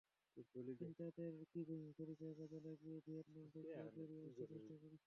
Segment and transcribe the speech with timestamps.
[0.47, 4.99] তিনি তাদের সদিচ্ছাকে কাজে লাগিয়ে ভিয়েতনাম থেকে বেরিয়ে আসতে চেষ্টা করেছিলেন।